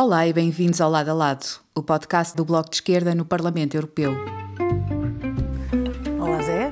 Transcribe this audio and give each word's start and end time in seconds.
Olá 0.00 0.28
e 0.28 0.32
bem-vindos 0.32 0.80
ao 0.80 0.88
Lado 0.88 1.10
a 1.10 1.12
Lado, 1.12 1.44
o 1.74 1.82
podcast 1.82 2.36
do 2.36 2.44
Bloco 2.44 2.70
de 2.70 2.76
Esquerda 2.76 3.16
no 3.16 3.24
Parlamento 3.24 3.76
Europeu. 3.76 4.12
Olá, 6.20 6.40
Zé. 6.40 6.70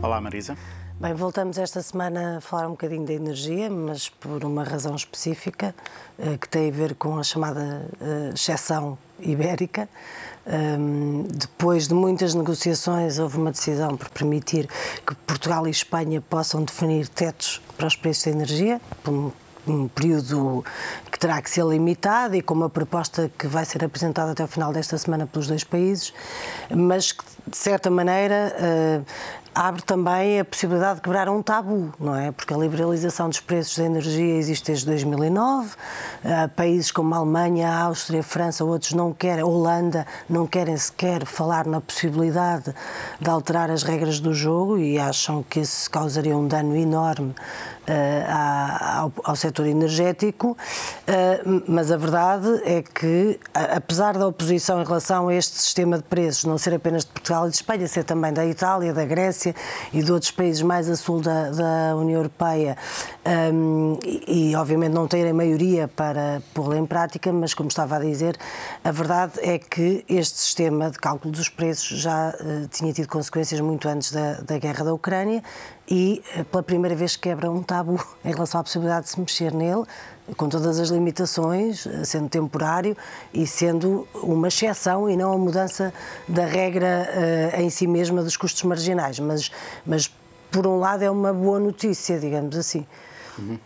Olá, 0.00 0.20
Marisa. 0.20 0.56
Bem, 1.00 1.12
voltamos 1.12 1.58
esta 1.58 1.82
semana 1.82 2.36
a 2.36 2.40
falar 2.40 2.68
um 2.68 2.70
bocadinho 2.70 3.04
da 3.04 3.12
energia, 3.12 3.68
mas 3.68 4.08
por 4.08 4.44
uma 4.44 4.62
razão 4.62 4.94
específica 4.94 5.74
eh, 6.20 6.38
que 6.38 6.48
tem 6.48 6.68
a 6.68 6.72
ver 6.72 6.94
com 6.94 7.18
a 7.18 7.24
chamada 7.24 7.84
eh, 8.00 8.30
exceção 8.32 8.96
ibérica. 9.18 9.88
Um, 10.46 11.24
depois 11.24 11.88
de 11.88 11.94
muitas 11.94 12.32
negociações, 12.32 13.18
houve 13.18 13.38
uma 13.38 13.50
decisão 13.50 13.96
por 13.96 14.08
permitir 14.10 14.68
que 15.04 15.16
Portugal 15.26 15.66
e 15.66 15.70
Espanha 15.70 16.20
possam 16.20 16.62
definir 16.62 17.08
tetos 17.08 17.60
para 17.76 17.88
os 17.88 17.96
preços 17.96 18.26
da 18.26 18.30
energia, 18.30 18.80
por 19.02 19.32
um 19.70 19.88
período 19.88 20.64
que 21.10 21.18
terá 21.18 21.40
que 21.42 21.50
ser 21.50 21.64
limitado 21.64 22.34
e 22.34 22.42
com 22.42 22.54
uma 22.54 22.70
proposta 22.70 23.30
que 23.38 23.46
vai 23.46 23.64
ser 23.64 23.84
apresentada 23.84 24.32
até 24.32 24.44
o 24.44 24.46
final 24.46 24.72
desta 24.72 24.96
semana 24.98 25.26
pelos 25.26 25.46
dois 25.46 25.64
países, 25.64 26.12
mas 26.70 27.12
que, 27.12 27.24
de 27.46 27.56
certa 27.56 27.90
maneira, 27.90 28.54
uh, 28.58 29.04
abre 29.54 29.82
também 29.82 30.38
a 30.38 30.44
possibilidade 30.44 30.96
de 30.96 31.02
quebrar 31.02 31.28
um 31.28 31.42
tabu, 31.42 31.92
não 31.98 32.14
é? 32.14 32.30
Porque 32.30 32.54
a 32.54 32.56
liberalização 32.56 33.28
dos 33.28 33.40
preços 33.40 33.76
da 33.76 33.84
energia 33.84 34.36
existe 34.36 34.66
desde 34.66 34.86
2009. 34.86 35.68
Uh, 35.68 36.48
países 36.54 36.92
como 36.92 37.12
a 37.12 37.18
Alemanha, 37.18 37.68
a 37.68 37.82
Áustria, 37.82 38.20
a 38.20 38.22
França, 38.22 38.64
outros 38.64 38.92
não 38.92 39.12
querem, 39.12 39.42
a 39.42 39.46
Holanda, 39.46 40.06
não 40.28 40.46
querem 40.46 40.76
sequer 40.76 41.26
falar 41.26 41.66
na 41.66 41.80
possibilidade 41.80 42.72
de 43.20 43.28
alterar 43.28 43.68
as 43.68 43.82
regras 43.82 44.20
do 44.20 44.32
jogo 44.32 44.78
e 44.78 44.96
acham 44.96 45.42
que 45.42 45.58
isso 45.58 45.90
causaria 45.90 46.36
um 46.36 46.46
dano 46.46 46.76
enorme 46.76 47.34
ao, 48.98 49.12
ao 49.24 49.36
setor 49.36 49.66
energético. 49.66 50.56
Uh, 51.08 51.62
mas 51.66 51.90
a 51.90 51.96
verdade 51.96 52.48
é 52.64 52.82
que, 52.82 53.38
apesar 53.54 54.16
da 54.16 54.26
oposição 54.26 54.80
em 54.80 54.84
relação 54.84 55.28
a 55.28 55.34
este 55.34 55.56
sistema 55.56 55.96
de 55.96 56.04
preços 56.04 56.44
não 56.44 56.58
ser 56.58 56.74
apenas 56.74 57.04
de 57.04 57.10
Portugal 57.28 57.46
e 57.46 57.50
de 57.50 57.56
Espanha, 57.56 57.86
ser 57.86 58.04
também 58.04 58.32
da 58.32 58.46
Itália, 58.46 58.92
da 58.94 59.04
Grécia, 59.04 59.54
e 59.92 60.02
de 60.02 60.10
outros 60.10 60.30
países 60.30 60.62
mais 60.62 60.88
a 60.88 60.96
sul 60.96 61.20
da, 61.20 61.50
da 61.50 61.96
União 61.96 62.18
Europeia 62.18 62.76
um, 63.52 63.98
e, 64.02 64.50
e, 64.50 64.56
obviamente, 64.56 64.92
não 64.92 65.06
terem 65.06 65.32
maioria 65.32 65.86
para 65.88 66.42
pô-la 66.54 66.78
em 66.78 66.86
prática, 66.86 67.30
mas, 67.32 67.52
como 67.52 67.68
estava 67.68 67.96
a 67.96 67.98
dizer, 67.98 68.36
a 68.82 68.90
verdade 68.90 69.32
é 69.40 69.58
que 69.58 70.04
este 70.08 70.38
sistema 70.38 70.90
de 70.90 70.98
cálculo 70.98 71.32
dos 71.32 71.48
preços 71.48 72.00
já 72.00 72.30
uh, 72.30 72.68
tinha 72.68 72.92
tido 72.92 73.08
consequências 73.08 73.60
muito 73.60 73.86
antes 73.88 74.10
da, 74.10 74.34
da 74.40 74.58
guerra 74.58 74.84
da 74.84 74.94
Ucrânia 74.94 75.42
e, 75.88 76.22
uh, 76.38 76.44
pela 76.44 76.62
primeira 76.62 76.96
vez, 76.96 77.16
quebra 77.16 77.50
um 77.50 77.62
tabu 77.62 78.02
em 78.24 78.32
relação 78.32 78.60
à 78.60 78.64
possibilidade 78.64 79.04
de 79.06 79.10
se 79.12 79.20
mexer 79.20 79.52
nele, 79.52 79.84
com 80.36 80.48
todas 80.48 80.78
as 80.78 80.88
limitações, 80.90 81.86
eh, 81.86 82.04
sendo 82.04 82.28
temporário 82.28 82.96
e 83.32 83.46
sendo 83.46 84.06
uma 84.14 84.48
exceção 84.48 85.08
e 85.08 85.16
não 85.16 85.32
a 85.32 85.38
mudança 85.38 85.92
da 86.26 86.44
regra 86.44 87.08
uh, 87.56 87.60
em 87.60 87.70
si 87.70 87.86
mesma 87.86 88.22
dos 88.22 88.36
custos 88.36 88.62
marginais. 88.62 89.18
Mas, 89.18 89.50
mas, 89.86 90.12
por 90.50 90.66
um 90.66 90.78
lado, 90.78 91.02
é 91.02 91.10
uma 91.10 91.32
boa 91.32 91.58
notícia, 91.58 92.18
digamos 92.18 92.56
assim. 92.56 92.86
Uhum. 93.38 93.58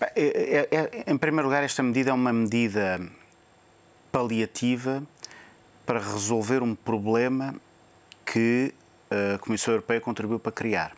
É, 0.00 0.68
é, 0.70 0.76
é, 0.76 1.10
em 1.10 1.16
primeiro 1.16 1.48
lugar, 1.48 1.62
esta 1.62 1.82
medida 1.82 2.10
é 2.10 2.12
uma 2.12 2.32
medida 2.32 3.00
paliativa 4.12 5.02
para 5.84 5.98
resolver 5.98 6.62
um 6.62 6.74
problema 6.74 7.54
que 8.24 8.74
a 9.10 9.38
Comissão 9.38 9.72
Europeia 9.72 10.00
contribuiu 10.00 10.38
para 10.38 10.52
criar. 10.52 10.92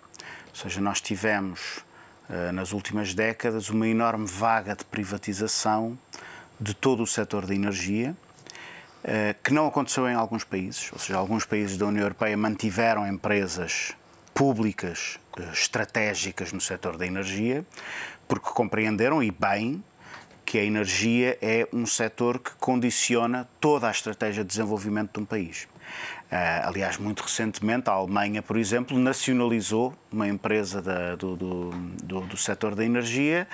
Ou 0.51 0.56
seja, 0.56 0.81
nós 0.81 1.01
tivemos 1.01 1.84
nas 2.53 2.73
últimas 2.73 3.15
décadas 3.15 3.71
uma 3.71 3.89
enorme 3.89 4.27
vaga 4.27 4.77
de 4.77 4.84
privatização 4.84 5.98
de 6.61 6.75
todo 6.75 7.03
o 7.03 7.07
setor 7.07 7.47
da 7.47 7.55
energia, 7.55 8.15
eh, 9.05 9.34
que 9.43 9.53
não 9.53 9.67
aconteceu 9.67 10.09
em 10.09 10.15
alguns 10.15 10.45
países, 10.45 10.91
ou 10.93 10.99
seja, 10.99 11.17
alguns 11.17 11.44
países 11.44 11.78
da 11.78 11.87
União 11.87 12.03
Europeia 12.03 12.37
mantiveram 12.37 13.06
empresas 13.06 13.93
públicas 14.34 15.19
eh, 15.39 15.43
estratégicas 15.53 16.53
no 16.53 16.61
setor 16.61 16.97
da 16.97 17.06
energia, 17.06 17.65
porque 18.27 18.50
compreenderam 18.50 19.22
e 19.22 19.31
bem 19.31 19.83
que 20.45 20.59
a 20.59 20.65
energia 20.65 21.39
é 21.41 21.69
um 21.72 21.87
setor 21.87 22.39
que 22.39 22.50
condiciona 22.56 23.49
toda 23.60 23.87
a 23.87 23.91
estratégia 23.91 24.43
de 24.43 24.49
desenvolvimento 24.49 25.12
de 25.12 25.21
um 25.21 25.25
país. 25.25 25.69
Uh, 26.31 26.69
aliás, 26.69 26.99
muito 26.99 27.22
recentemente, 27.22 27.88
a 27.88 27.94
Alemanha, 27.94 28.43
por 28.43 28.59
exemplo, 28.59 28.99
nacionalizou 28.99 29.94
uma 30.12 30.28
empresa 30.28 30.82
da, 30.82 31.16
do, 31.16 31.37
do, 31.37 31.71
do, 32.03 32.21
do, 32.21 32.37
setor 32.37 32.75
da 32.75 32.84
energia 32.84 33.49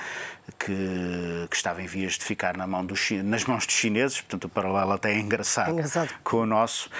que, 0.59 1.47
que, 1.49 1.57
estava 1.57 1.81
em 1.83 1.87
vias 1.87 2.15
de 2.15 2.25
ficar 2.25 2.57
na 2.57 2.67
mão 2.67 2.85
dos, 2.85 3.11
nas 3.23 3.45
mãos 3.45 3.65
dos 3.65 3.77
chineses, 3.77 4.21
portanto, 4.21 4.45
o 4.47 4.49
paralelo 4.49 4.91
até 4.91 5.13
é 5.13 5.19
engraçado, 5.19 5.71
engraçado. 5.71 6.13
com 6.25 6.39
o 6.39 6.47
nosso. 6.47 6.91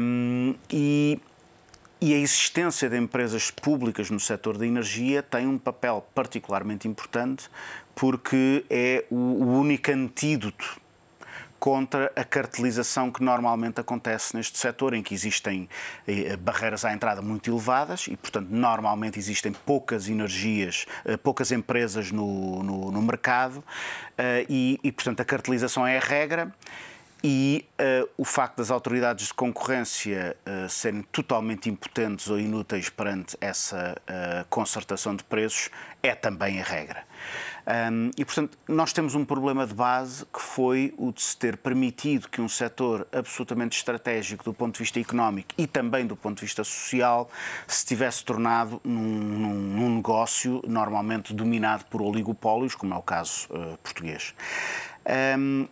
Um, 0.00 0.56
e, 0.68 1.20
e 2.00 2.12
a 2.12 2.18
existência 2.18 2.88
de 2.88 2.98
empresas 2.98 3.50
públicas 3.50 4.10
no 4.10 4.18
setor 4.18 4.58
da 4.58 4.66
energia 4.66 5.22
tem 5.22 5.46
um 5.46 5.56
papel 5.56 6.04
particularmente 6.14 6.88
importante 6.88 7.48
porque 7.94 8.64
é 8.68 9.04
o, 9.10 9.14
o 9.16 9.60
único 9.60 9.90
antídoto 9.90 10.80
contra 11.58 12.12
a 12.14 12.24
cartelização 12.24 13.10
que 13.10 13.22
normalmente 13.22 13.80
acontece 13.80 14.36
neste 14.36 14.58
setor, 14.58 14.94
em 14.94 15.02
que 15.02 15.14
existem 15.14 15.68
eh, 16.06 16.36
barreiras 16.36 16.84
à 16.84 16.92
entrada 16.92 17.22
muito 17.22 17.50
elevadas 17.50 18.06
e, 18.08 18.16
portanto, 18.16 18.48
normalmente 18.50 19.18
existem 19.18 19.52
poucas 19.52 20.08
energias, 20.08 20.86
eh, 21.04 21.16
poucas 21.16 21.52
empresas 21.52 22.10
no, 22.10 22.62
no, 22.62 22.90
no 22.90 23.02
mercado 23.02 23.64
eh, 24.16 24.46
e, 24.48 24.80
e, 24.82 24.92
portanto, 24.92 25.20
a 25.20 25.24
cartelização 25.24 25.86
é 25.86 25.96
a 25.96 26.00
regra. 26.00 26.52
E 27.24 27.66
uh, 27.80 28.08
o 28.16 28.24
facto 28.24 28.58
das 28.58 28.70
autoridades 28.70 29.28
de 29.28 29.34
concorrência 29.34 30.36
uh, 30.46 30.68
serem 30.68 31.02
totalmente 31.02 31.68
impotentes 31.68 32.28
ou 32.28 32.38
inúteis 32.38 32.88
perante 32.88 33.36
essa 33.40 33.96
uh, 34.02 34.46
concertação 34.48 35.16
de 35.16 35.24
preços 35.24 35.70
é 36.02 36.14
também 36.14 36.60
a 36.60 36.62
regra. 36.62 37.04
Um, 37.66 38.10
e, 38.16 38.24
portanto, 38.24 38.56
nós 38.68 38.92
temos 38.92 39.16
um 39.16 39.24
problema 39.24 39.66
de 39.66 39.74
base 39.74 40.24
que 40.26 40.40
foi 40.40 40.94
o 40.96 41.12
de 41.12 41.20
se 41.20 41.36
ter 41.36 41.56
permitido 41.56 42.28
que 42.28 42.40
um 42.40 42.48
setor 42.48 43.08
absolutamente 43.10 43.76
estratégico 43.76 44.44
do 44.44 44.54
ponto 44.54 44.74
de 44.74 44.78
vista 44.78 45.00
económico 45.00 45.48
e 45.58 45.66
também 45.66 46.06
do 46.06 46.14
ponto 46.14 46.36
de 46.36 46.42
vista 46.42 46.62
social 46.62 47.28
se 47.66 47.84
tivesse 47.84 48.24
tornado 48.24 48.80
num, 48.84 49.02
num, 49.02 49.54
num 49.54 49.96
negócio 49.96 50.62
normalmente 50.64 51.34
dominado 51.34 51.84
por 51.86 52.00
oligopólios, 52.00 52.76
como 52.76 52.94
é 52.94 52.96
o 52.96 53.02
caso 53.02 53.48
uh, 53.50 53.76
português. 53.78 54.32
Um, 55.36 55.66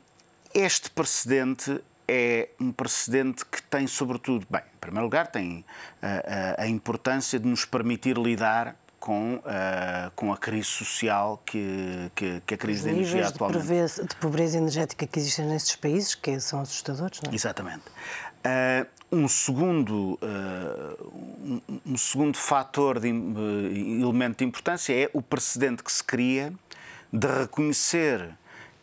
este 0.52 0.90
precedente 0.90 1.80
é 2.08 2.48
um 2.60 2.72
precedente 2.72 3.44
que 3.46 3.62
tem, 3.62 3.86
sobretudo, 3.86 4.46
bem, 4.50 4.62
em 4.62 4.78
primeiro 4.80 5.04
lugar, 5.04 5.28
tem 5.28 5.64
a, 6.02 6.60
a, 6.60 6.64
a 6.64 6.68
importância 6.68 7.38
de 7.38 7.46
nos 7.46 7.64
permitir 7.64 8.18
lidar 8.18 8.76
com, 9.04 9.34
uh, 9.34 10.10
com 10.16 10.32
a 10.32 10.36
crise 10.38 10.64
social 10.64 11.38
que, 11.44 12.10
que, 12.14 12.40
que 12.46 12.54
a 12.54 12.56
crise 12.56 12.78
Os 12.78 12.84
da 12.86 12.90
energia 12.92 13.28
atualmente... 13.28 13.60
De 13.60 13.66
pobreza, 13.66 14.04
de 14.06 14.16
pobreza 14.16 14.56
energética 14.56 15.06
que 15.06 15.18
existem 15.18 15.44
nesses 15.44 15.76
países, 15.76 16.14
que 16.14 16.40
são 16.40 16.58
assustadores, 16.58 17.20
não 17.20 17.30
é? 17.30 17.34
Exatamente. 17.34 17.82
Uh, 17.86 18.86
um 19.12 19.28
segundo, 19.28 20.18
uh, 20.22 21.12
um, 21.44 21.60
um, 21.84 21.96
segundo 21.98 22.38
fator, 22.38 22.98
de, 22.98 23.08
elemento 23.08 24.38
de 24.38 24.44
importância 24.46 24.94
é 24.94 25.10
o 25.12 25.20
precedente 25.20 25.84
que 25.84 25.92
se 25.92 26.02
cria 26.02 26.50
de 27.12 27.26
reconhecer 27.26 28.30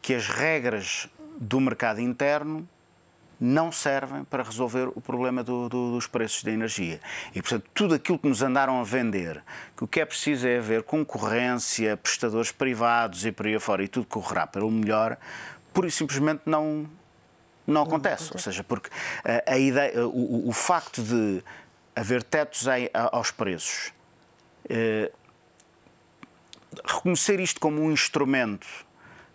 que 0.04 0.14
as 0.14 0.28
regras 0.28 1.10
do 1.40 1.60
mercado 1.60 2.00
interno 2.00 2.70
não 3.42 3.72
servem 3.72 4.24
para 4.24 4.44
resolver 4.44 4.90
o 4.94 5.02
problema 5.02 5.44
do, 5.44 5.68
do, 5.68 5.94
dos 5.94 6.06
preços 6.06 6.44
da 6.44 6.52
energia. 6.52 7.02
E, 7.34 7.42
portanto, 7.42 7.66
tudo 7.74 7.96
aquilo 7.96 8.20
que 8.20 8.28
nos 8.28 8.44
andaram 8.44 8.80
a 8.80 8.84
vender, 8.84 9.44
que 9.76 9.84
o 9.84 9.88
que 9.88 10.00
é 10.00 10.06
preciso 10.06 10.48
é 10.48 10.60
haver 10.60 10.84
concorrência, 10.84 11.98
prestadores 11.98 12.52
privados 12.52 13.26
e 13.26 13.32
por 13.32 13.48
aí 13.48 13.56
afora, 13.56 13.84
e 13.84 13.88
tudo 13.88 14.06
correrá 14.06 14.46
pelo 14.46 14.70
melhor, 14.70 15.18
pura 15.74 15.88
e 15.88 15.92
simplesmente 15.92 16.44
não, 16.46 16.88
não 17.66 17.82
acontece. 17.82 18.30
Ou 18.32 18.38
seja, 18.38 18.64
porque 18.64 18.92
a, 19.26 19.54
a 19.54 19.58
ideia, 19.58 20.08
o, 20.08 20.48
o, 20.48 20.54
facto 20.54 21.02
de 21.02 21.44
haver 21.96 22.22
tetos 22.22 22.68
aos 22.94 23.32
preços, 23.32 23.92
eh, 24.70 25.12
reconhecer 26.86 27.40
isto 27.40 27.60
como 27.60 27.82
um 27.82 27.92
instrumento 27.92 28.68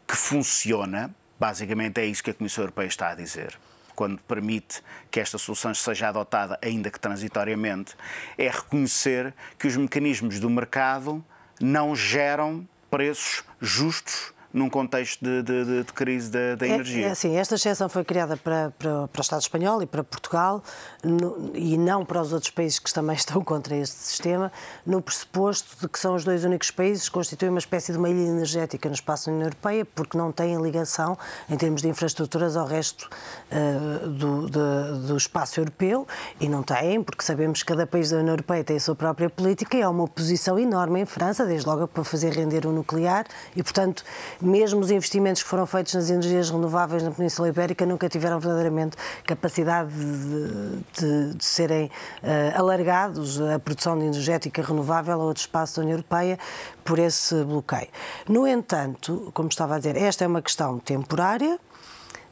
que 0.06 0.14
funciona, 0.14 1.12
basicamente 1.40 2.00
é 2.00 2.06
isso 2.06 2.22
que 2.22 2.30
a 2.30 2.34
Comissão 2.34 2.62
Europeia 2.62 2.86
está 2.86 3.08
a 3.08 3.14
dizer 3.16 3.58
quando 3.96 4.22
permite 4.22 4.82
que 5.10 5.18
esta 5.18 5.38
solução 5.38 5.74
seja 5.74 6.08
adotada, 6.08 6.58
ainda 6.62 6.90
que 6.90 7.00
transitoriamente, 7.00 7.96
é 8.36 8.48
reconhecer 8.48 9.34
que 9.58 9.66
os 9.66 9.76
mecanismos 9.76 10.38
do 10.38 10.50
mercado 10.50 11.24
não 11.58 11.96
geram 11.96 12.68
preços 12.90 13.42
justos 13.60 14.35
num 14.56 14.70
contexto 14.70 15.22
de, 15.22 15.42
de, 15.42 15.84
de 15.84 15.92
crise 15.92 16.30
da, 16.30 16.54
da 16.54 16.66
energia. 16.66 17.04
É, 17.04 17.08
é, 17.08 17.10
assim, 17.10 17.36
esta 17.36 17.56
exceção 17.56 17.90
foi 17.90 18.02
criada 18.02 18.38
para, 18.38 18.72
para, 18.78 19.06
para, 19.06 19.20
o 19.20 19.22
Estado 19.22 19.42
espanhol 19.42 19.82
e 19.82 19.86
para 19.86 20.02
Portugal 20.02 20.64
no, 21.04 21.52
e 21.54 21.76
não 21.76 22.06
para 22.06 22.22
os 22.22 22.32
outros 22.32 22.50
países 22.50 22.78
que 22.78 22.90
também 22.90 23.14
estão 23.16 23.44
contra 23.44 23.76
este 23.76 23.96
sistema, 23.96 24.50
no 24.86 25.02
pressuposto 25.02 25.76
de 25.78 25.86
que 25.86 25.98
são 25.98 26.14
os 26.14 26.24
dois 26.24 26.42
únicos 26.42 26.70
países 26.70 27.06
que 27.06 27.14
constituem 27.14 27.50
uma 27.50 27.58
espécie 27.58 27.92
de 27.92 27.98
uma 27.98 28.08
ilha 28.08 28.26
energética 28.26 28.88
no 28.88 28.94
espaço 28.94 29.26
da 29.26 29.32
União 29.32 29.46
Europeia, 29.46 29.84
porque 29.84 30.16
não 30.16 30.32
têm 30.32 30.56
ligação 30.62 31.18
em 31.50 31.56
termos 31.58 31.82
de 31.82 31.88
infraestruturas 31.88 32.56
ao 32.56 32.66
resto 32.66 33.10
uh, 33.52 34.08
do, 34.08 34.46
de, 34.46 35.06
do 35.06 35.16
espaço 35.18 35.60
europeu 35.60 36.08
e 36.40 36.48
não 36.48 36.62
têm, 36.62 37.02
porque 37.02 37.22
sabemos 37.22 37.62
que 37.62 37.66
cada 37.66 37.86
país 37.86 38.08
da 38.08 38.16
União 38.16 38.32
Europeia 38.32 38.64
tem 38.64 38.76
a 38.78 38.80
sua 38.80 38.94
própria 38.94 39.28
política 39.28 39.76
e 39.76 39.82
há 39.82 39.90
uma 39.90 40.04
oposição 40.04 40.58
enorme 40.58 41.00
em 41.00 41.04
França, 41.04 41.44
desde 41.44 41.68
logo 41.68 41.86
para 41.86 42.04
fazer 42.04 42.32
render 42.32 42.64
o 42.64 42.72
nuclear 42.72 43.26
e, 43.54 43.62
portanto, 43.62 44.02
mesmo 44.46 44.80
os 44.80 44.90
investimentos 44.90 45.42
que 45.42 45.48
foram 45.48 45.66
feitos 45.66 45.94
nas 45.94 46.10
energias 46.10 46.50
renováveis 46.50 47.02
na 47.02 47.10
Península 47.10 47.48
Ibérica 47.48 47.84
nunca 47.84 48.08
tiveram 48.08 48.38
verdadeiramente 48.38 48.96
capacidade 49.24 49.90
de, 49.92 51.00
de, 51.00 51.34
de 51.34 51.44
serem 51.44 51.86
uh, 51.86 52.58
alargados 52.58 53.40
a 53.40 53.58
produção 53.58 53.98
de 53.98 54.04
energética 54.04 54.62
renovável 54.62 55.20
a 55.20 55.24
outro 55.24 55.40
espaço 55.40 55.76
da 55.76 55.82
União 55.82 55.94
Europeia 55.96 56.38
por 56.84 56.98
esse 56.98 57.34
bloqueio. 57.44 57.88
No 58.28 58.46
entanto, 58.46 59.30
como 59.34 59.48
estava 59.48 59.74
a 59.74 59.78
dizer, 59.78 59.96
esta 59.96 60.24
é 60.24 60.26
uma 60.26 60.42
questão 60.42 60.78
temporária. 60.78 61.58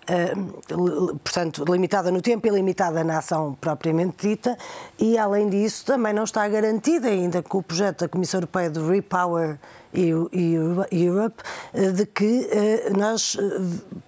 Uh, 0.05 1.17
portanto, 1.17 1.65
limitada 1.67 2.11
no 2.11 2.21
tempo 2.21 2.47
e 2.47 2.51
limitada 2.51 3.03
na 3.03 3.19
ação 3.19 3.57
propriamente 3.59 4.29
dita, 4.29 4.57
e 4.99 5.17
além 5.17 5.49
disso, 5.49 5.87
também 5.87 6.13
não 6.13 6.25
está 6.25 6.47
garantida 6.47 7.09
ainda 7.09 7.43
que 7.43 7.57
o 7.57 7.63
projeto 7.63 8.01
da 8.01 8.09
Comissão 8.09 8.39
Europeia 8.39 8.69
de 8.69 8.81
Repower 8.81 9.59
Europe, 9.95 11.43
eh, 11.73 11.91
de 11.91 12.07
que 12.07 12.49
eh, 12.51 12.91
nós 12.97 13.37
eh, 13.39 13.61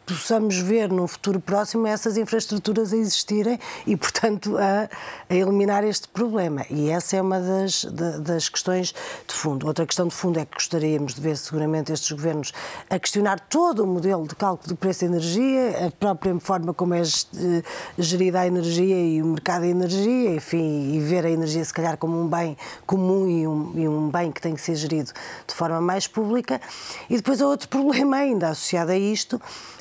possamos 0.04 0.58
ver 0.58 0.90
no 0.90 1.06
futuro 1.06 1.40
próximo 1.40 1.86
essas 1.86 2.16
infraestruturas 2.16 2.92
a 2.92 2.96
existirem 2.96 3.58
e, 3.86 3.96
portanto, 3.96 4.56
a, 4.58 4.88
a 5.28 5.34
eliminar 5.34 5.84
este 5.84 6.08
problema. 6.08 6.64
E 6.70 6.90
essa 6.90 7.16
é 7.16 7.22
uma 7.22 7.40
das, 7.40 7.84
das 8.20 8.48
questões 8.48 8.94
de 9.26 9.34
fundo. 9.34 9.66
Outra 9.66 9.86
questão 9.86 10.06
de 10.08 10.14
fundo 10.14 10.38
é 10.38 10.44
que 10.44 10.54
gostaríamos 10.54 11.14
de 11.14 11.20
ver 11.20 11.36
seguramente 11.36 11.92
estes 11.92 12.10
governos 12.12 12.52
a 12.88 12.98
questionar 12.98 13.40
todo 13.40 13.82
o 13.84 13.86
modelo 13.86 14.26
de 14.26 14.34
cálculo 14.34 14.68
do 14.68 14.76
preço 14.76 15.00
da 15.00 15.06
energia, 15.06 15.86
a 15.86 15.90
própria 15.90 16.38
forma 16.40 16.72
como 16.72 16.94
é 16.94 17.02
gerida 17.98 18.40
a 18.40 18.46
energia 18.46 18.96
e 18.96 19.22
o 19.22 19.26
mercado 19.26 19.62
da 19.62 19.68
energia, 19.68 20.34
enfim, 20.34 20.94
e 20.94 21.00
ver 21.00 21.24
a 21.24 21.30
energia 21.30 21.64
se 21.64 21.72
calhar 21.72 21.96
como 21.96 22.20
um 22.20 22.28
bem 22.28 22.56
comum 22.86 23.28
e 23.28 23.46
um, 23.46 23.72
e 23.74 23.88
um 23.88 24.08
bem 24.08 24.30
que 24.30 24.40
tem 24.40 24.54
que 24.54 24.60
ser 24.60 24.74
gerido 24.76 25.12
de 25.46 25.54
forma 25.54 25.75
forma 25.76 25.80
mais 25.80 26.06
pública. 26.06 26.60
E 27.08 27.16
depois 27.16 27.40
há 27.40 27.46
outro 27.46 27.68
problema 27.70 28.16
ainda 28.16 28.48
associado 28.48 28.92
a 28.92 28.96
isto, 28.96 29.40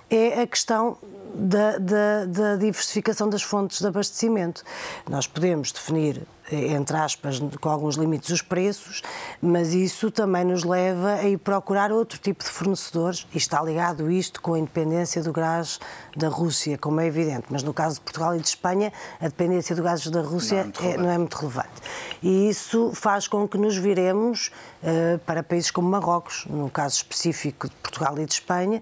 é 0.10 0.42
a 0.42 0.48
questão 0.48 0.98
da, 1.36 1.78
da, 1.78 2.26
da, 2.26 2.56
diversificação 2.56 3.30
das 3.30 3.44
fontes 3.44 3.80
de 3.80 3.88
abastecimento. 3.88 4.64
Nós 5.10 5.28
podemos 5.28 5.72
definir, 5.72 6.22
entre 6.52 6.96
aspas, 6.96 7.42
com 7.60 7.70
alguns 7.70 7.96
limites, 7.96 8.30
os 8.30 8.42
preços, 8.42 9.02
mas 9.42 9.74
isso 9.74 10.10
também 10.10 10.46
nos 10.46 10.64
leva 10.64 11.16
a 11.16 11.24
ir 11.24 11.38
procurar 11.38 11.92
outro 11.92 12.18
tipo 12.20 12.44
de 12.44 12.50
fornecedores, 12.50 13.28
e 13.34 13.38
está 13.38 13.62
ligado 13.62 14.10
isto 14.10 14.42
com 14.42 14.54
a 14.54 14.60
independência 14.60 15.22
do 15.22 15.34
gás 15.34 15.80
da 16.16 16.30
Rússia, 16.30 16.78
como 16.78 17.02
é 17.02 17.08
evidente. 17.08 17.46
Mas 17.50 17.64
no 17.64 17.74
caso 17.74 17.96
de 17.96 18.02
Portugal 18.02 18.36
e 18.36 18.40
de 18.40 18.48
Espanha, 18.48 18.94
a 19.20 19.28
dependência 19.28 19.76
do 19.76 19.84
gás 19.84 20.06
da 20.08 20.22
Rússia 20.22 20.72
não 20.80 20.90
é, 20.90 20.94
é, 20.94 20.98
não 20.98 21.10
é 21.10 21.18
muito 21.18 21.36
relevante. 21.36 21.82
E 22.24 22.50
isso 22.50 22.92
faz 22.94 23.28
com 23.28 23.48
que 23.48 23.58
nos 23.58 23.76
viremos 23.76 24.52
uh, 24.82 25.20
para 25.20 25.44
países 25.44 25.72
como 25.72 25.90
Marrocos, 25.90 26.46
no 26.50 26.70
caso 26.70 26.96
específico 26.96 27.68
de 27.68 27.76
Portugal 27.76 28.18
e 28.20 28.26
de 28.26 28.34
Espanha, 28.34 28.82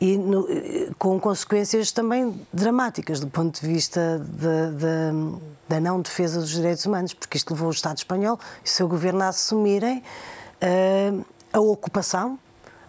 e 0.00 0.16
no, 0.18 0.46
com 0.98 1.18
consequências 1.18 1.92
também 1.94 2.38
dramáticas 2.52 3.20
do 3.20 3.28
ponto 3.28 3.60
de 3.60 3.66
vista 3.66 4.18
de, 4.18 4.76
de, 4.76 5.38
da 5.68 5.80
não 5.80 6.00
defesa 6.00 6.40
dos 6.40 6.50
direitos 6.50 6.84
humanos, 6.84 7.14
porque 7.14 7.36
isto 7.36 7.52
levou 7.52 7.68
o 7.68 7.70
Estado 7.70 7.98
espanhol 7.98 8.38
e 8.62 8.66
o 8.66 8.70
seu 8.70 8.88
governo 8.88 9.22
a 9.22 9.28
assumirem 9.28 10.02
uh, 10.62 11.24
a 11.52 11.60
ocupação, 11.60 12.38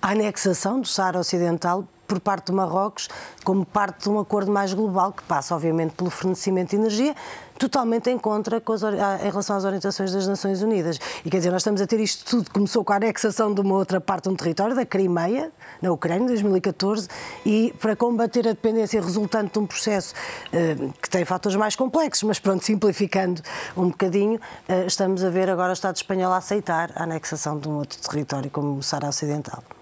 a 0.01 0.09
anexação 0.09 0.81
do 0.81 0.87
Saara 0.87 1.19
Ocidental 1.19 1.87
por 2.07 2.19
parte 2.19 2.47
do 2.47 2.53
Marrocos 2.53 3.09
como 3.43 3.65
parte 3.65 4.03
de 4.03 4.09
um 4.09 4.19
acordo 4.19 4.51
mais 4.51 4.73
global 4.73 5.11
que 5.11 5.23
passa, 5.23 5.55
obviamente, 5.55 5.93
pelo 5.93 6.09
fornecimento 6.09 6.71
de 6.71 6.75
energia, 6.77 7.15
totalmente 7.57 8.09
em 8.09 8.17
contra 8.17 8.57
as, 8.57 8.83
em 9.21 9.29
relação 9.29 9.55
às 9.55 9.63
orientações 9.63 10.11
das 10.11 10.27
Nações 10.27 10.61
Unidas. 10.61 10.99
E 11.23 11.29
quer 11.29 11.37
dizer, 11.37 11.51
nós 11.51 11.61
estamos 11.61 11.81
a 11.81 11.87
ter 11.87 11.99
isto 11.99 12.25
tudo, 12.25 12.51
começou 12.51 12.83
com 12.83 12.93
a 12.93 12.97
anexação 12.97 13.53
de 13.53 13.61
uma 13.61 13.75
outra 13.75 14.01
parte 14.01 14.23
de 14.23 14.29
um 14.29 14.35
território, 14.35 14.75
da 14.75 14.85
Crimeia, 14.85 15.51
na 15.81 15.91
Ucrânia, 15.91 16.23
em 16.23 16.27
2014, 16.27 17.07
e 17.45 17.73
para 17.79 17.95
combater 17.95 18.47
a 18.47 18.51
dependência 18.51 19.01
resultante 19.01 19.53
de 19.53 19.59
um 19.59 19.65
processo 19.65 20.13
eh, 20.51 20.75
que 21.01 21.09
tem 21.09 21.23
fatores 21.25 21.55
mais 21.55 21.75
complexos, 21.75 22.23
mas 22.23 22.39
pronto, 22.39 22.63
simplificando 22.65 23.41
um 23.75 23.89
bocadinho, 23.89 24.39
eh, 24.67 24.85
estamos 24.85 25.23
a 25.23 25.29
ver 25.29 25.49
agora 25.49 25.69
o 25.69 25.73
Estado 25.73 25.95
espanhol 25.95 26.33
a 26.33 26.37
aceitar 26.37 26.91
a 26.95 27.03
anexação 27.03 27.57
de 27.57 27.67
um 27.67 27.77
outro 27.77 27.99
território, 28.01 28.49
como 28.49 28.77
o 28.77 28.83
Sara 28.83 29.07
Ocidental. 29.07 29.74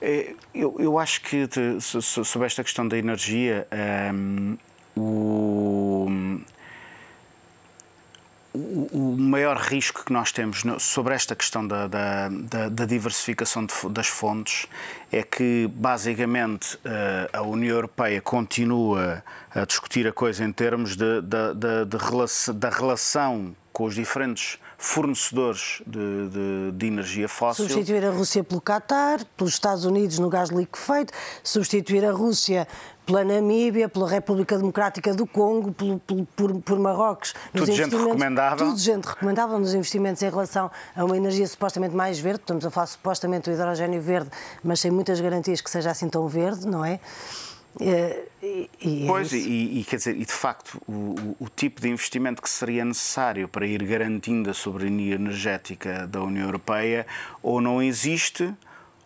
É, 0.00 0.34
eu, 0.54 0.76
eu 0.78 0.98
acho 0.98 1.20
que 1.22 1.48
sobre 1.80 2.46
esta 2.46 2.62
questão 2.62 2.86
da 2.86 2.98
energia, 2.98 3.66
um, 4.14 4.56
o, 4.96 6.08
o 8.92 9.16
maior 9.18 9.56
risco 9.58 10.04
que 10.04 10.12
nós 10.12 10.32
temos 10.32 10.62
sobre 10.78 11.14
esta 11.14 11.34
questão 11.34 11.66
da, 11.66 11.86
da, 11.86 12.28
da, 12.70 12.86
diversificação 12.86 13.66
de, 13.66 13.74
das 13.90 14.06
fontes 14.06 14.66
é 15.12 15.22
que, 15.22 15.70
basicamente, 15.74 16.78
eh, 16.84 17.30
a 17.32 17.42
União 17.42 17.74
Europeia 17.74 18.20
continua 18.22 19.22
a 19.54 19.64
discutir 19.64 20.06
a 20.06 20.12
coisa 20.12 20.44
em 20.44 20.52
termos 20.52 20.96
de, 20.96 21.20
de, 21.20 21.54
de, 21.54 21.84
de 21.84 22.52
da 22.54 22.70
relação 22.70 23.54
com 23.72 23.84
os 23.84 23.94
diferentes 23.94 24.58
fornecedores 24.78 25.82
de, 25.86 26.28
de, 26.28 26.72
de, 26.72 26.86
energia 26.86 27.28
fóssil. 27.28 27.68
Substituir 27.68 28.04
a 28.04 28.10
Rússia 28.10 28.44
pelo 28.44 28.60
Qatar, 28.60 29.24
pelos 29.36 29.54
Estados 29.54 29.84
Unidos 29.84 30.18
no 30.18 30.28
gás 30.28 30.50
liquefeito, 30.50 31.12
substituir 31.42 32.04
a 32.04 32.12
Rússia 32.12 32.68
pela 33.06 33.24
Namíbia, 33.24 33.88
pela 33.88 34.08
República 34.08 34.58
Democrática 34.58 35.14
do 35.14 35.26
Congo, 35.26 35.72
pelo, 35.72 35.98
pelo, 36.00 36.26
por, 36.26 36.60
por 36.60 36.78
Marrocos. 36.78 37.34
Tudo 37.54 37.72
gente 37.72 37.96
recomendável. 37.96 38.66
Tudo 38.66 38.78
gente 38.78 39.06
recomendável 39.06 39.58
nos 39.58 39.72
investimentos 39.72 40.22
em 40.22 40.28
relação 40.28 40.70
a 40.94 41.04
uma 41.04 41.16
energia 41.16 41.46
supostamente 41.46 41.94
mais 41.94 42.18
verde. 42.18 42.40
Estamos 42.40 42.66
a 42.66 42.70
falar 42.70 42.86
supostamente 42.86 43.48
do 43.48 43.54
hidrogênio 43.54 44.02
verde, 44.02 44.30
mas 44.62 44.80
sem 44.80 44.90
muitas 44.90 45.20
garantias 45.20 45.60
que 45.60 45.70
seja 45.70 45.90
assim 45.92 46.08
tão 46.08 46.26
verde, 46.26 46.66
não 46.66 46.84
é? 46.84 46.98
É, 47.80 48.24
e, 48.42 48.70
e 48.82 49.04
é 49.04 49.06
pois, 49.06 49.32
e, 49.32 49.80
e, 49.80 49.84
quer 49.84 49.96
dizer, 49.96 50.16
e 50.16 50.24
de 50.24 50.32
facto, 50.32 50.80
o, 50.88 51.36
o, 51.38 51.48
tipo 51.54 51.80
de 51.80 51.88
investimento 51.88 52.40
que 52.40 52.48
seria 52.48 52.84
necessário 52.84 53.48
para 53.48 53.66
ir 53.66 53.82
garantindo 53.84 54.48
a 54.48 54.54
soberania 54.54 55.16
energética 55.16 56.06
da 56.06 56.22
União 56.22 56.46
Europeia 56.46 57.06
ou 57.42 57.60
não 57.60 57.82
existe 57.82 58.54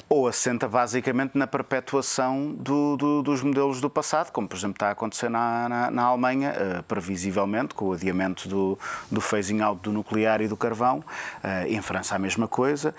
ou 0.08 0.26
assenta 0.26 0.68
basicamente 0.68 1.38
na 1.38 1.46
perpetuação 1.46 2.52
do, 2.58 2.96
do, 2.96 3.22
dos 3.22 3.44
modelos 3.44 3.80
do 3.80 3.88
passado, 3.88 4.32
como 4.32 4.48
por 4.48 4.56
exemplo 4.56 4.74
está 4.74 4.88
a 4.88 4.90
acontecer 4.90 5.28
na, 5.28 5.68
na, 5.68 5.90
na 5.90 6.02
Alemanha, 6.02 6.52
uh, 6.52 6.82
previsivelmente, 6.82 7.74
com 7.74 7.86
o 7.86 7.92
adiamento 7.92 8.48
do, 8.48 8.76
do 9.08 9.20
phasing 9.20 9.60
out 9.60 9.80
do 9.80 9.92
nuclear 9.92 10.40
e 10.40 10.48
do 10.48 10.56
carvão, 10.56 10.98
uh, 10.98 11.66
em 11.68 11.80
França 11.80 12.16
a 12.16 12.18
mesma 12.18 12.48
coisa, 12.48 12.92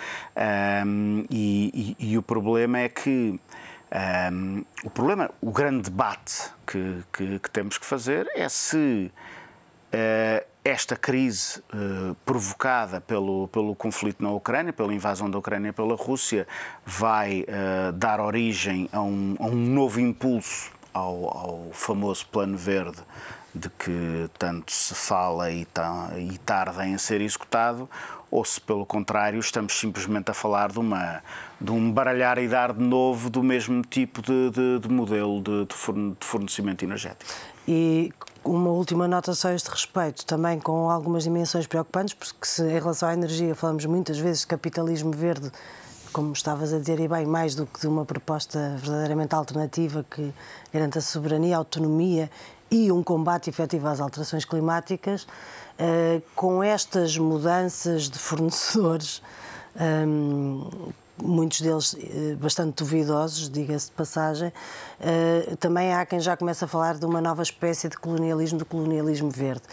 um, 0.86 1.26
e, 1.30 1.96
e, 2.00 2.12
e 2.12 2.18
o 2.18 2.22
problema 2.22 2.80
é 2.80 2.88
que 2.88 3.38
um, 3.94 4.64
o 4.84 4.90
problema, 4.90 5.30
o 5.42 5.52
grande 5.52 5.90
debate 5.90 6.52
que, 6.66 7.04
que, 7.12 7.40
que 7.40 7.50
temos 7.50 7.78
que 7.78 7.86
fazer 7.86 8.30
é 8.36 8.48
se 8.48 9.12
uh, 9.94 10.46
esta 10.64 10.96
crise 10.96 11.60
uh, 11.74 12.16
provocada 12.26 13.02
pelo, 13.02 13.48
pelo 13.50 13.76
conflito 13.76 14.24
na 14.24 14.32
Ucrânia, 14.32 14.72
pela 14.72 14.94
invasão 14.94 15.30
da 15.30 15.38
Ucrânia 15.38 15.74
pela 15.74 15.96
Rússia, 15.96 16.48
vai 16.86 17.42
uh, 17.42 17.92
dar 17.92 18.20
origem 18.20 18.88
a 18.94 19.02
um, 19.02 19.36
a 19.40 19.46
um 19.46 19.56
novo 19.56 20.00
impulso 20.00 20.72
ao, 20.94 21.38
ao, 21.38 21.70
famoso 21.74 22.28
Plano 22.28 22.58
Verde 22.58 23.00
de 23.54 23.70
que 23.70 24.30
tanto 24.40 24.72
se 24.72 24.96
fala 24.96 25.52
e, 25.52 25.66
tá, 25.66 26.12
e 26.18 26.38
tarda 26.38 26.88
em 26.88 26.98
ser 26.98 27.20
executado, 27.20 27.90
ou 28.32 28.46
se, 28.46 28.62
pelo 28.62 28.86
contrário, 28.86 29.38
estamos 29.40 29.78
simplesmente 29.78 30.32
a 30.32 30.34
falar 30.34 30.72
de, 30.72 30.80
uma, 30.80 31.22
de 31.60 31.70
um 31.70 31.92
baralhar 31.92 32.38
e 32.38 32.48
dar 32.48 32.72
de 32.72 32.82
novo 32.82 33.30
do 33.30 33.44
mesmo 33.44 33.82
tipo 33.82 34.22
de, 34.22 34.50
de, 34.50 34.80
de 34.80 34.90
modelo 34.90 35.42
de, 35.42 35.66
de 35.66 36.26
fornecimento 36.26 36.86
energético. 36.86 37.30
E 37.68 38.12
uma 38.44 38.70
última 38.70 39.08
nota 39.08 39.34
só 39.34 39.50
a 39.50 39.54
este 39.54 39.70
respeito, 39.70 40.26
também 40.26 40.60
com 40.60 40.90
algumas 40.90 41.24
dimensões 41.24 41.68
preocupantes, 41.68 42.14
porque 42.14 42.46
se 42.46 42.64
em 42.64 42.80
relação 42.80 43.10
à 43.10 43.14
energia 43.14 43.54
falamos 43.54 43.86
muitas 43.86 44.18
vezes 44.18 44.42
de 44.42 44.48
capitalismo 44.48 45.12
verde, 45.12 45.52
como 46.14 46.32
estavas 46.34 46.74
a 46.74 46.80
dizer, 46.80 47.00
e 47.00 47.08
bem, 47.08 47.26
mais 47.26 47.54
do 47.54 47.66
que 47.66 47.82
de 47.82 47.88
uma 47.88 48.06
proposta 48.06 48.76
verdadeiramente 48.78 49.36
alternativa 49.36 50.06
que 50.10 50.34
garanta 50.74 51.02
soberania, 51.02 51.58
autonomia 51.58 52.30
e 52.72 52.92
um 52.92 53.04
combate 53.04 53.50
efetivo 53.50 53.88
às 53.88 54.00
alterações 54.00 54.46
climáticas, 54.46 55.24
uh, 55.24 56.22
com 56.34 56.64
estas 56.64 57.18
mudanças 57.18 58.10
de 58.10 58.18
fornecedores 58.18 59.22
um, 60.08 60.92
muitos 61.22 61.62
deles 61.62 61.96
eh, 62.00 62.36
bastante 62.36 62.84
duvidosos, 62.84 63.50
diga-se 63.50 63.88
de 63.88 63.92
passagem, 63.94 64.52
eh, 65.00 65.56
também 65.60 65.94
há 65.94 66.06
quem 66.06 66.20
já 66.20 66.36
comece 66.36 66.64
a 66.64 66.68
falar 66.68 66.96
de 66.96 67.06
uma 67.06 67.22
nova 67.22 67.42
espécie 67.42 67.90
de 67.90 67.98
colonialismo, 67.98 68.60
do 68.60 68.66
colonialismo 68.66 69.30
verde, 69.30 69.64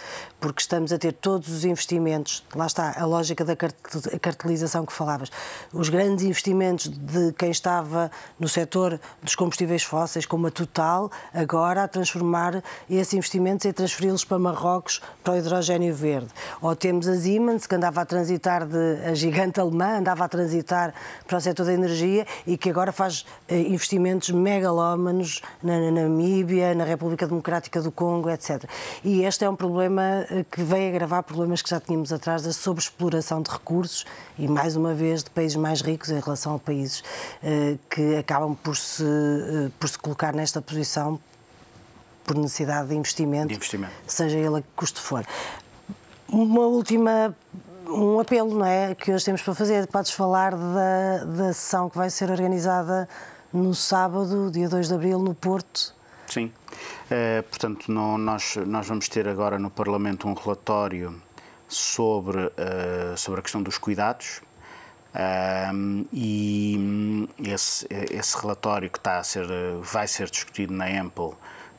porque 0.41 0.61
estamos 0.61 0.93
a 0.93 0.99
ter 0.99 1.13
todos 1.13 1.49
os 1.49 1.65
investimentos, 1.65 2.45
lá 2.55 2.67
está 2.67 2.95
a 2.99 3.05
lógica 3.05 3.45
da 3.45 3.57
cartelização 3.57 4.85
que 4.85 4.93
falavas, 4.93 5.31
os 5.73 5.89
grandes 5.89 6.25
investimentos 6.25 6.89
de 6.89 7.33
quem 7.33 7.51
estava 7.51 8.11
no 8.39 8.49
setor 8.49 9.01
dos 9.23 9.35
combustíveis 9.35 9.83
fósseis, 9.83 10.27
como 10.27 10.47
a 10.47 10.51
Total, 10.51 11.11
agora 11.33 11.85
a 11.85 11.89
transformar 11.89 12.63
esses 12.89 13.15
investimentos 13.15 13.65
e 13.65 13.73
transferi-los 13.73 14.25
para 14.25 14.39
Marrocos 14.39 15.01
para 15.23 15.35
o 15.35 15.37
hidrogênio 15.37 15.95
verde. 15.95 16.29
Ou 16.61 16.75
temos 16.75 17.07
a 17.07 17.17
Siemens, 17.17 17.67
que 17.67 17.75
andava 17.75 18.01
a 18.01 18.05
transitar 18.05 18.67
de 18.67 18.99
a 19.05 19.15
gigante 19.15 19.61
alemã, 19.61 19.99
andava 19.99 20.25
a 20.25 20.29
transitar 20.29 20.93
para 21.27 21.38
o 21.39 21.41
setor 21.41 21.67
da 21.67 21.73
energia 21.73 22.27
e 22.47 22.57
que 22.57 22.71
agora 22.71 22.93
faz 22.93 23.25
eh, 23.49 23.61
investimentos 23.61 24.31
megalómanos 24.31 25.41
na, 25.63 25.91
Namíbia, 25.91 26.75
na 26.75 26.85
República 26.85 27.27
Democrática 27.27 27.81
do 27.81 27.91
Congo, 27.91 28.31
etc. 28.31 28.65
E 29.03 29.23
este 29.23 29.45
é 29.45 29.51
um 29.51 29.57
problema 29.57 30.27
eh, 30.31 30.45
que 30.51 30.63
vem 30.63 30.89
agravar 30.89 31.23
problemas 31.23 31.63
que 31.63 31.71
já 31.71 31.81
tínhamos 31.81 32.13
atrás 32.13 32.43
da 32.43 32.53
sobreexploração 32.53 33.43
de 33.43 33.51
recursos 33.51 34.05
e, 34.39 34.47
mais 34.47 34.77
uma 34.77 34.95
vez, 34.95 35.25
de 35.25 35.31
países 35.31 35.57
mais 35.57 35.81
ricos 35.81 36.11
em 36.11 36.21
relação 36.21 36.55
a 36.55 36.59
países 36.59 37.03
eh, 37.43 37.77
que 37.91 38.17
acabam 38.17 38.55
por 38.55 38.77
se, 38.77 39.05
por 39.79 39.89
se 39.89 39.99
colocar 39.99 40.35
nesta 40.35 40.61
posição 40.61 41.19
por 42.29 42.37
necessidade 42.37 42.89
de 42.89 42.95
investimento, 42.95 43.49
de 43.49 43.55
investimento. 43.55 43.93
seja 44.07 44.37
ele 44.37 44.59
a 44.59 44.61
que 44.61 44.69
custo 44.77 45.01
for. 45.01 45.25
Uma 46.29 46.67
última 46.67 47.35
um 47.89 48.21
apelo, 48.21 48.55
não 48.55 48.67
é? 48.67 48.95
Que 48.95 49.13
hoje 49.13 49.25
temos 49.25 49.43
para 49.43 49.55
fazer. 49.55 49.87
Podes 49.87 50.11
falar 50.13 50.55
da, 50.55 51.25
da 51.25 51.53
sessão 51.53 51.89
que 51.89 51.97
vai 51.97 52.11
ser 52.11 52.31
organizada 52.31 53.09
no 53.53 53.75
sábado, 53.75 54.51
dia 54.51 54.69
2 54.69 54.89
de 54.89 54.95
abril, 54.95 55.19
no 55.19 55.35
Porto. 55.35 55.95
Sim. 56.27 56.53
Uh, 57.11 57.43
portanto, 57.45 57.91
no, 57.91 58.19
nós, 58.19 58.57
nós 58.67 58.87
vamos 58.87 59.09
ter 59.09 59.27
agora 59.27 59.59
no 59.59 59.71
Parlamento 59.71 60.29
um 60.29 60.35
relatório 60.35 61.21
sobre, 61.67 62.39
uh, 62.39 63.17
sobre 63.17 63.41
a 63.41 63.43
questão 63.43 63.63
dos 63.63 63.79
cuidados. 63.79 64.43
Uh, 65.15 66.07
e 66.13 67.29
esse, 67.43 67.87
esse 67.91 68.37
relatório 68.39 68.91
que 68.91 68.99
está 68.99 69.19
a 69.19 69.25
ser, 69.25 69.47
vai 69.81 70.07
ser 70.07 70.31
discutido 70.31 70.75
na 70.75 70.91
EMPL, 70.91 71.33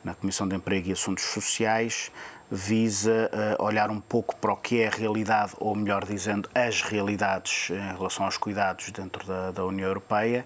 na 0.04 0.16
Comissão 0.16 0.48
de 0.48 0.56
Emprego 0.56 0.90
e 0.90 0.92
Assuntos 0.94 1.26
Sociais, 1.26 2.12
visa 2.52 3.30
uh, 3.60 3.64
olhar 3.64 3.92
um 3.92 4.00
pouco 4.00 4.36
para 4.38 4.52
o 4.52 4.58
que 4.58 4.82
é 4.82 4.88
a 4.88 4.92
realidade, 4.92 5.54
ou 5.60 5.76
melhor 5.76 6.06
dizendo, 6.06 6.50
as 6.54 6.82
realidades 6.82 7.70
em 7.70 7.98
relação 7.98 8.26
aos 8.26 8.38
cuidados 8.38 8.90
dentro 8.92 9.26
da, 9.26 9.52
da 9.52 9.66
União 9.66 9.88
Europeia. 9.88 10.46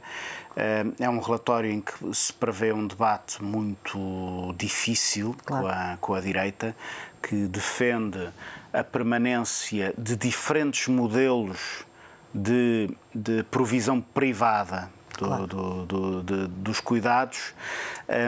Uh, 0.51 0.93
é 0.99 1.09
um 1.09 1.19
relatório 1.19 1.71
em 1.71 1.81
que 1.81 2.13
se 2.13 2.33
prevê 2.33 2.73
um 2.73 2.85
debate 2.85 3.41
muito 3.41 4.53
difícil 4.57 5.35
claro. 5.45 5.63
com, 5.63 5.71
a, 5.71 5.97
com 5.99 6.13
a 6.13 6.21
direita, 6.21 6.75
que 7.21 7.47
defende 7.47 8.29
a 8.73 8.83
permanência 8.83 9.93
de 9.97 10.15
diferentes 10.15 10.87
modelos 10.87 11.85
de, 12.33 12.89
de 13.13 13.43
provisão 13.43 14.01
privada 14.01 14.89
do, 15.17 15.25
claro. 15.25 15.47
do, 15.47 16.23
de, 16.23 16.47
dos 16.47 16.79
cuidados, 16.79 17.53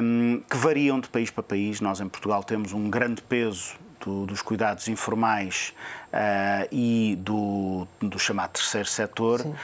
um, 0.04 0.42
que 0.50 0.58
variam 0.58 1.00
de 1.00 1.10
país 1.10 1.30
para 1.30 1.44
país. 1.44 1.82
Nós, 1.82 2.00
em 2.00 2.08
Portugal, 2.08 2.44
temos 2.44 2.74
um 2.74 2.90
grande 2.90 3.22
peso 3.22 3.76
dos 4.28 4.42
cuidados 4.42 4.88
informais 4.88 5.74
uh, 6.14 6.68
e 6.72 7.18
do, 7.20 7.88
do 8.00 8.20
chamado 8.20 8.52
terceiro 8.52 8.88
setor. 8.88 9.42
Uh, 9.42 9.56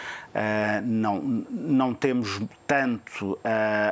não, 0.83 1.21
não 1.21 1.93
temos 1.93 2.41
tanto 2.65 3.33
uh, 3.33 3.39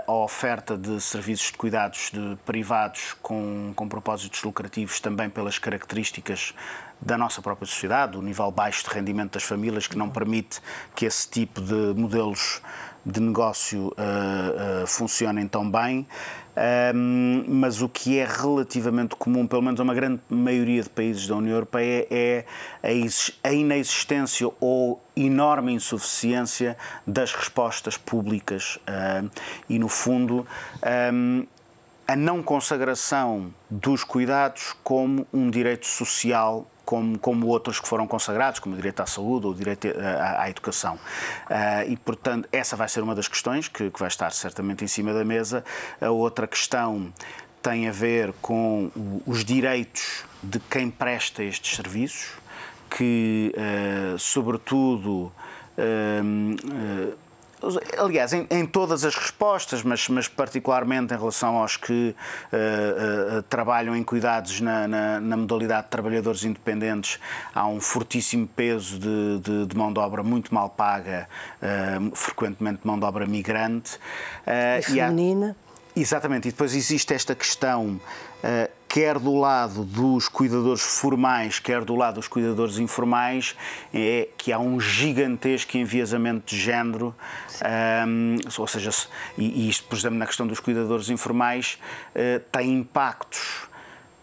a 0.08 0.12
oferta 0.12 0.78
de 0.78 1.00
serviços 1.02 1.52
de 1.52 1.58
cuidados 1.58 2.10
de 2.12 2.38
privados 2.46 3.16
com, 3.22 3.74
com 3.76 3.88
propósitos 3.88 4.42
lucrativos, 4.44 5.00
também 5.00 5.30
pelas 5.30 5.60
características 5.60 6.54
da 7.02 7.18
nossa 7.18 7.42
própria 7.42 7.66
sociedade, 7.66 8.18
o 8.18 8.22
nível 8.22 8.52
baixo 8.52 8.84
de 8.84 8.94
rendimento 8.94 9.34
das 9.34 9.44
famílias, 9.44 9.88
que 9.88 9.98
não 9.98 10.10
permite 10.10 10.60
que 10.96 11.06
esse 11.06 11.30
tipo 11.30 11.62
de 11.62 11.94
modelos 11.96 12.62
de 13.06 13.20
negócio 13.20 13.88
uh, 13.88 14.84
uh, 14.84 14.88
funcionem 14.88 15.48
tão 15.48 15.70
bem, 15.70 16.08
um, 16.94 17.46
mas 17.48 17.82
o 17.82 17.88
que 17.88 18.20
é 18.20 18.26
relativamente 18.26 19.16
comum, 19.16 19.48
pelo 19.48 19.62
menos 19.62 19.80
a 19.80 19.84
uma 19.84 19.94
grande 19.94 20.22
maioria 20.30 20.84
de 20.84 20.90
países 20.90 21.26
da 21.28 21.36
União 21.36 21.54
Europeia, 21.54 22.06
é 22.12 22.46
a, 23.44 23.54
inexistência 23.54 24.50
ou 24.60 25.02
enorme 25.16 25.72
insuficiência 25.74 26.78
das 27.08 27.34
respostas 27.34 27.96
públicas. 27.98 28.78
Uh, 28.78 29.30
e, 29.70 29.80
no 29.80 29.88
fundo, 29.88 30.46
um, 31.14 31.46
a 32.06 32.16
não 32.16 32.44
consagração 32.44 33.54
dos 33.70 34.04
cuidados 34.04 34.76
como 34.84 35.26
um 35.32 35.50
direito 35.50 35.86
social 35.86 36.68
como, 36.90 37.20
como 37.20 37.46
outros 37.46 37.80
que 37.80 37.88
foram 37.88 38.08
consagrados, 38.08 38.60
como 38.60 38.74
o 38.74 38.76
direito 38.76 39.00
à 39.00 39.06
saúde 39.06 39.46
ou 39.46 39.52
o 39.52 39.56
direito 39.56 39.88
à, 39.96 40.42
à 40.42 40.50
educação. 40.50 40.96
Uh, 40.96 41.88
e, 41.88 41.96
portanto, 41.96 42.50
essa 42.52 42.76
vai 42.76 42.90
ser 42.90 43.04
uma 43.04 43.14
das 43.14 43.28
questões 43.28 43.68
que, 43.68 43.92
que 43.92 44.00
vai 44.00 44.08
estar 44.08 44.32
certamente 44.32 44.84
em 44.84 44.88
cima 44.88 45.14
da 45.14 45.24
mesa. 45.24 45.64
A 46.02 46.10
outra 46.10 46.48
questão 46.48 47.14
tem 47.62 47.88
a 47.88 47.92
ver 47.92 48.34
com 48.42 48.90
os 49.24 49.46
direitos 49.46 50.24
de 50.42 50.60
quem 50.62 50.90
presta 50.90 51.44
estes 51.44 51.76
serviços, 51.76 52.32
que, 52.90 53.54
uh, 53.56 54.18
sobretudo, 54.18 55.32
uh, 55.78 57.14
aliás, 57.98 58.34
em, 58.34 58.48
em, 58.50 58.66
todas 58.66 59.04
as 59.04 59.16
respostas, 59.16 59.84
mas, 59.84 60.08
mas, 60.10 60.28
particularmente 60.28 61.14
em 61.14 61.18
relação 61.18 61.58
aos 61.58 61.78
que 61.78 62.16
uh, 62.54 63.38
uh, 63.38 63.42
trabalham 63.44 63.96
em 63.96 64.04
cuidados 64.04 64.62
na, 64.62 64.88
na, 64.88 65.20
na, 65.20 65.38
modalidade 65.38 65.84
de 65.84 65.90
trabalhadores 65.90 66.44
independentes, 66.44 67.20
há 67.54 67.68
um 67.68 67.80
fortíssimo 67.80 68.48
peso 68.48 69.00
de, 69.00 69.40
de, 69.40 69.66
de 69.66 69.78
mão 69.78 69.92
de 69.92 70.00
obra 70.00 70.24
muito 70.24 70.54
mal 70.54 70.70
paga, 70.70 71.28
uh, 71.62 72.16
frequentemente 72.16 72.82
mão 72.84 72.98
de 72.98 73.06
obra 73.06 73.26
migrante. 73.26 74.00
e 74.80 74.82
feminina. 74.82 75.56
Há, 75.66 75.70
Exatamente, 75.96 76.48
e 76.48 76.52
depois 76.52 76.76
existe 76.76 77.14
esta 77.14 77.36
questão, 77.36 78.00
quer 78.90 79.20
do 79.20 79.36
lado 79.36 79.84
dos 79.86 80.28
cuidadores 80.28 80.82
formais, 80.82 81.60
quer 81.60 81.86
do 81.86 81.96
lado 81.96 82.16
dos 82.16 82.28
cuidadores 82.28 82.80
informais, 82.80 83.56
é 83.94 84.28
que 84.36 84.52
há 84.52 84.58
um 84.58 84.80
gigantesco 84.80 85.78
enviesamento 85.78 86.48
de 86.48 86.60
género, 86.60 87.16
um, 88.08 88.36
ou 88.58 88.68
seja, 88.68 88.90
e, 89.38 89.46
e, 89.46 89.70
isto, 89.70 89.88
por 89.88 89.96
exemplo, 89.96 90.18
na 90.18 90.26
questão 90.26 90.48
dos 90.48 90.60
cuidadores 90.60 91.10
informais, 91.10 91.78
uh, 92.16 92.40
tem 92.52 92.74
impactos 92.74 93.70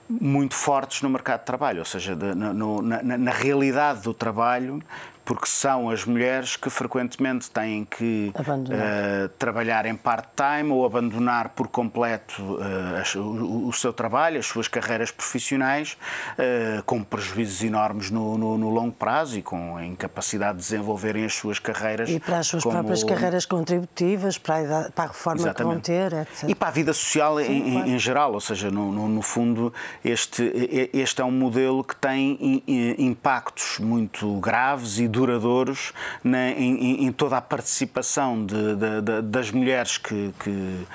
muito 0.08 0.54
fortes 0.54 1.00
no 1.00 1.10
mercado 1.10 1.40
de 1.40 1.46
trabalho, 1.46 1.78
ou 1.78 1.84
seja, 1.84 2.16
de, 2.16 2.34
no, 2.34 2.82
na, 2.82 3.02
na, 3.02 3.30
realidade 3.30 4.02
do 4.02 4.12
trabalho, 4.12 4.82
porque 5.26 5.48
são 5.48 5.90
as 5.90 6.04
mulheres 6.04 6.54
que 6.54 6.70
frequentemente 6.70 7.50
têm 7.50 7.84
que 7.84 8.32
uh, 8.32 9.28
trabalhar 9.30 9.84
em 9.84 9.96
part-time 9.96 10.70
ou 10.70 10.86
abandonar 10.86 11.48
por 11.48 11.66
completo 11.66 12.40
uh, 12.40 13.18
o, 13.18 13.68
o, 13.68 13.72
seu 13.72 13.92
trabalho, 13.92 14.38
as 14.38 14.46
suas 14.46 14.68
carreiras 14.68 15.10
profissionais, 15.10 15.98
uh, 16.38 16.80
com 16.84 17.02
prejuízos 17.02 17.64
enormes 17.64 18.08
no, 18.08 18.38
no, 18.38 18.56
no, 18.56 18.70
longo 18.70 18.92
prazo 18.92 19.36
e 19.36 19.42
com 19.42 19.76
a 19.76 19.84
incapacidade 19.84 20.58
de 20.58 20.62
desenvolverem 20.62 21.24
as 21.24 21.34
suas 21.34 21.58
carreiras. 21.58 22.08
E 22.08 22.20
para 22.20 22.38
as 22.38 22.46
suas 22.46 22.62
como... 22.62 22.76
próprias 22.76 23.02
carreiras 23.02 23.44
contributivas, 23.44 24.38
para 24.38 24.54
a, 24.54 24.62
idade, 24.62 24.92
para 24.92 25.04
a 25.04 25.08
reforma 25.08 25.40
Exatamente. 25.40 25.82
que 25.82 25.92
vão 25.92 26.08
ter, 26.08 26.20
etc. 26.20 26.48
E 26.48 26.54
para 26.54 26.68
a 26.68 26.70
vida 26.70 26.92
social 26.92 27.38
Sim, 27.38 27.52
em, 27.52 27.72
claro. 27.72 27.88
em, 27.88 27.98
geral, 27.98 28.32
ou 28.32 28.40
seja, 28.40 28.70
no, 28.70 29.08
no, 29.08 29.22
fundo, 29.22 29.74
este, 30.04 30.88
este 30.92 31.20
é 31.20 31.24
um 31.24 31.32
modelo 31.32 31.82
que 31.82 31.96
tem 31.96 32.62
impactos 32.96 33.80
muito 33.80 34.32
graves 34.38 35.00
e 35.00 35.15
duradouros 35.16 35.92
na, 36.22 36.50
em, 36.50 37.06
em, 37.06 37.12
toda 37.12 37.36
a 37.36 37.40
participação 37.40 38.44
de, 38.44 38.76
de, 38.76 39.00
de, 39.02 39.22
das 39.22 39.50
mulheres 39.50 39.98
que, 39.98 40.32
que 40.38 40.86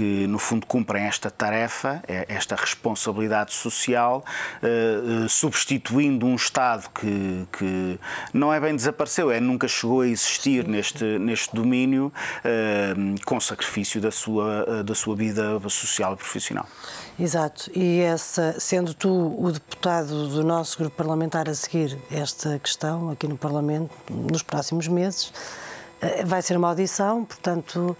que, 0.00 0.26
no 0.26 0.38
fundo, 0.38 0.64
cumprem 0.64 1.04
esta 1.04 1.30
tarefa, 1.30 2.02
é, 2.08 2.24
esta 2.26 2.56
responsabilidade 2.56 3.52
social, 3.52 4.24
eh, 4.62 4.66
eh, 5.24 5.28
substituindo 5.28 6.24
um 6.24 6.36
Estado 6.36 6.88
que, 6.88 7.46
que 7.52 8.00
não 8.32 8.50
é 8.50 8.58
bem 8.58 8.74
desapareceu, 8.74 9.30
é 9.30 9.38
nunca 9.38 9.68
chegou 9.68 10.00
a 10.00 10.06
existir 10.06 10.66
neste, 10.66 11.04
neste 11.18 11.54
domínio, 11.54 12.10
eh, 12.42 12.94
com 13.26 13.38
sacrifício 13.38 14.00
da 14.00 14.10
sua, 14.10 14.82
da 14.82 14.94
sua 14.94 15.14
vida 15.14 15.60
social 15.68 16.14
e 16.14 16.16
profissional. 16.16 16.66
Exato, 17.18 17.70
e 17.74 18.00
essa, 18.00 18.58
sendo 18.58 18.94
tu 18.94 19.36
o 19.38 19.52
deputado 19.52 20.28
do 20.28 20.42
nosso 20.42 20.78
grupo 20.78 20.96
parlamentar 20.96 21.46
a 21.46 21.52
seguir 21.54 21.98
esta 22.10 22.58
questão 22.58 23.10
aqui 23.10 23.28
no 23.28 23.36
Parlamento 23.36 23.90
nos 24.08 24.42
próximos 24.42 24.88
meses, 24.88 25.30
vai 26.24 26.40
ser 26.40 26.56
uma 26.56 26.68
audição, 26.68 27.22
portanto 27.26 27.94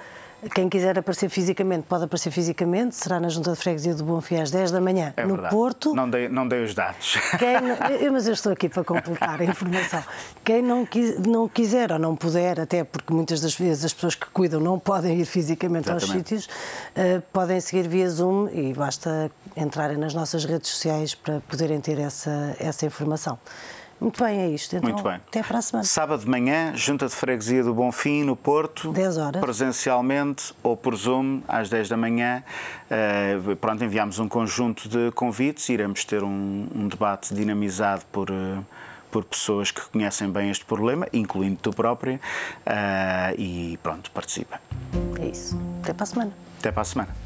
Quem 0.55 0.69
quiser 0.69 0.99
aparecer 0.99 1.29
fisicamente 1.29 1.85
pode 1.89 2.05
aparecer 2.05 2.31
fisicamente, 2.31 2.95
será 2.97 3.21
na 3.21 3.29
Junta 3.29 3.53
de 3.53 3.57
Freguesia 3.59 3.95
do 3.95 4.05
Bonfim 4.05 4.37
às 4.37 4.51
10 4.51 4.71
da 4.71 4.81
manhã, 4.81 5.13
É 5.17 5.23
no 5.25 5.35
verdade. 5.35 5.55
Porto. 5.55 5.95
Não 5.95 6.09
dei, 6.09 6.29
não 6.29 6.49
dei 6.49 6.65
os 6.65 6.75
dados. 6.75 7.19
Quem, 7.39 7.57
eu- 8.07 8.13
mas 8.13 8.27
eu 8.27 8.33
estou 8.33 8.53
aqui 8.53 8.69
para 8.69 8.83
completar 8.83 9.41
a 9.41 9.45
informação. 9.45 10.03
Quem 10.43 10.63
não, 10.63 10.87
quis- 10.87 11.19
não 11.19 11.47
quiser 11.47 11.93
ou 11.93 11.99
não 11.99 12.17
puder, 12.17 12.59
até 12.59 12.85
porque 12.85 13.13
muitas 13.13 13.41
das 13.41 13.55
vezes 13.55 13.85
as 13.85 13.93
pessoas 13.93 14.15
que 14.15 14.27
cuidam 14.31 14.61
não 14.61 14.79
podem 14.79 15.19
ir 15.21 15.27
fisicamente 15.27 15.91
aos 15.91 16.03
Exatamente. 16.05 16.29
sítios, 16.41 16.49
eh, 16.95 17.21
podem 17.33 17.61
seguir 17.61 17.87
via 17.87 18.09
Zoom 18.09 18.49
e 18.53 18.73
basta 18.73 19.31
entrarem 19.57 19.97
nas 19.99 20.15
nossas 20.15 20.45
redes 20.47 20.71
sociais 20.71 21.15
para 21.15 21.41
poderem 21.49 21.81
ter 21.81 21.99
essa, 21.99 22.57
essa 22.59 22.87
informação. 22.87 23.39
Muito 24.01 24.25
bem, 24.25 24.39
é 24.39 24.49
isto. 24.49 24.75
Então, 24.77 24.89
Muito 24.89 25.03
bem. 25.03 25.15
Até 25.15 25.43
para 25.43 25.59
a 25.59 25.63
semana. 25.63 25.85
Sábado 25.85 26.25
de 26.25 26.29
manhã, 26.31 26.73
Junta 26.75 27.07
de 27.07 27.15
Freguesia 27.15 27.63
do 27.63 27.75
Bonfim, 27.75 28.25
no 28.25 28.35
Porto. 28.35 28.93
10 28.93 29.17
horas. 29.19 29.41
Presencialmente 29.41 30.55
ou 30.63 30.75
por 30.77 30.97
Zoom, 30.97 31.43
às 31.47 31.69
10 31.69 31.89
da 31.91 31.97
manhã. 31.99 32.43
Eh, 32.91 33.37
pronto, 33.61 33.85
enviámos 33.85 34.19
um 34.19 34.27
conjunto 34.27 34.89
de 34.89 35.11
convites. 35.13 35.69
Iremos 35.69 36.05
ter 36.05 36.25
um, 36.25 36.67
um 36.75 36.89
debate 36.89 37.35
dinamizado 37.35 38.03
por. 38.11 38.31
eh, 38.31 38.59
por 39.11 39.25
pessoas 39.25 39.73
que 39.73 39.81
conhecem 39.91 40.31
bem 40.31 40.51
este 40.51 40.65
problema, 40.65 41.05
incluindo 41.13 41.59
tu 41.61 41.73
própria, 41.73 42.21
eh, 42.65 43.35
e 43.37 43.79
pronto, 43.83 44.09
participa. 44.13 44.61
É 45.21 45.27
isso. 45.27 45.61
Até 45.83 45.93
para 45.93 46.05
a 46.05 46.07
semana. 46.07 46.33
Até 46.61 46.71
para 46.71 46.83
a 46.83 46.85
semana. 46.85 47.17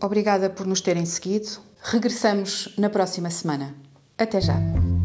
Obrigada 0.00 0.50
por 0.50 0.66
nos 0.66 0.80
terem 0.80 1.04
seguido. 1.06 1.60
Regressamos 1.82 2.74
na 2.78 2.90
próxima 2.90 3.30
semana. 3.30 3.74
Até 4.18 4.40
já! 4.40 4.97